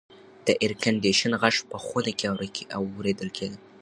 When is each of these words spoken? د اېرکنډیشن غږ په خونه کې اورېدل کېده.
د 0.45 0.47
اېرکنډیشن 0.61 1.31
غږ 1.41 1.55
په 1.71 1.77
خونه 1.85 2.11
کې 2.19 2.29
اورېدل 2.79 3.29
کېده. 3.37 3.57